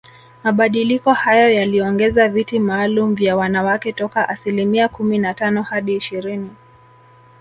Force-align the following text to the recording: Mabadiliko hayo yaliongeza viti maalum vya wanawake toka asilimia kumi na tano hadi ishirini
Mabadiliko 0.43 1.13
hayo 1.13 1.49
yaliongeza 1.49 2.29
viti 2.29 2.59
maalum 2.59 3.15
vya 3.15 3.35
wanawake 3.35 3.93
toka 3.93 4.29
asilimia 4.29 4.87
kumi 4.89 5.17
na 5.17 5.33
tano 5.33 5.61
hadi 5.61 5.95
ishirini 5.95 6.49